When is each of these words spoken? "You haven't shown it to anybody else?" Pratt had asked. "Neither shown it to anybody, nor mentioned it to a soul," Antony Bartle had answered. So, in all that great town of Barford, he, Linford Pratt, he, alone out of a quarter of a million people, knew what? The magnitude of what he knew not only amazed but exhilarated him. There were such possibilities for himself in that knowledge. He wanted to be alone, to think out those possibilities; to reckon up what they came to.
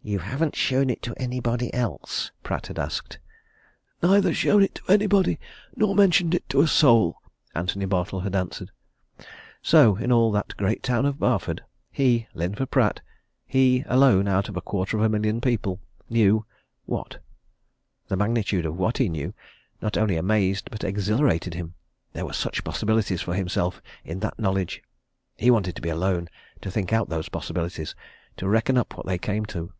"You 0.00 0.20
haven't 0.20 0.56
shown 0.56 0.88
it 0.88 1.02
to 1.02 1.14
anybody 1.18 1.74
else?" 1.74 2.32
Pratt 2.42 2.68
had 2.68 2.78
asked. 2.78 3.18
"Neither 4.02 4.32
shown 4.32 4.62
it 4.62 4.74
to 4.76 4.90
anybody, 4.90 5.38
nor 5.76 5.94
mentioned 5.94 6.34
it 6.34 6.48
to 6.48 6.62
a 6.62 6.66
soul," 6.66 7.16
Antony 7.54 7.84
Bartle 7.84 8.20
had 8.20 8.34
answered. 8.34 8.70
So, 9.60 9.96
in 9.96 10.10
all 10.10 10.32
that 10.32 10.56
great 10.56 10.82
town 10.82 11.04
of 11.04 11.18
Barford, 11.18 11.62
he, 11.90 12.26
Linford 12.32 12.70
Pratt, 12.70 13.02
he, 13.46 13.84
alone 13.86 14.28
out 14.28 14.48
of 14.48 14.56
a 14.56 14.62
quarter 14.62 14.96
of 14.96 15.02
a 15.02 15.10
million 15.10 15.42
people, 15.42 15.78
knew 16.08 16.46
what? 16.86 17.18
The 18.06 18.16
magnitude 18.16 18.64
of 18.64 18.78
what 18.78 18.96
he 18.96 19.10
knew 19.10 19.34
not 19.82 19.98
only 19.98 20.16
amazed 20.16 20.70
but 20.70 20.84
exhilarated 20.84 21.52
him. 21.52 21.74
There 22.14 22.24
were 22.24 22.32
such 22.32 22.64
possibilities 22.64 23.20
for 23.20 23.34
himself 23.34 23.82
in 24.06 24.20
that 24.20 24.38
knowledge. 24.38 24.82
He 25.36 25.50
wanted 25.50 25.76
to 25.76 25.82
be 25.82 25.90
alone, 25.90 26.30
to 26.62 26.70
think 26.70 26.94
out 26.94 27.10
those 27.10 27.28
possibilities; 27.28 27.94
to 28.38 28.48
reckon 28.48 28.78
up 28.78 28.96
what 28.96 29.04
they 29.04 29.18
came 29.18 29.44
to. 29.46 29.74